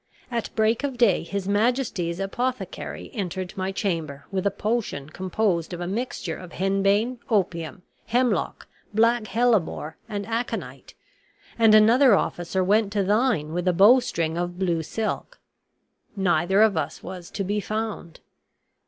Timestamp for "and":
10.09-10.25, 11.59-11.75